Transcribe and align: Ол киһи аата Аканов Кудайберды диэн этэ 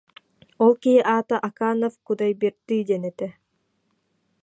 Ол 0.63 0.73
киһи 0.81 0.99
аата 1.15 1.35
Аканов 1.47 1.93
Кудайберды 2.05 2.77
диэн 2.87 3.03
этэ 3.11 3.27